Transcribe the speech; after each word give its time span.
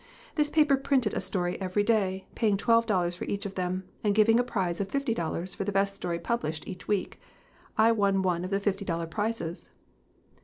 This 0.33 0.49
paper 0.49 0.77
printed 0.77 1.13
a 1.13 1.21
story 1.21 1.61
every 1.61 1.83
day, 1.83 2.25
paying 2.33 2.57
twelve 2.57 2.87
dollars 2.87 3.13
for 3.13 3.25
each 3.25 3.45
of 3.45 3.53
them, 3.53 3.83
and 4.03 4.15
giving 4.15 4.39
a 4.39 4.43
prize 4.43 4.81
of 4.81 4.89
fifty 4.89 5.13
dollars 5.13 5.53
for 5.53 5.63
the 5.63 5.71
best 5.71 5.93
story 5.93 6.17
published 6.17 6.67
each 6.67 6.87
week. 6.87 7.21
I 7.77 7.91
won 7.91 8.23
one 8.23 8.43
of 8.43 8.49
the 8.49 8.59
fifty 8.59 8.83
dollar 8.83 9.05
prizes." 9.05 9.69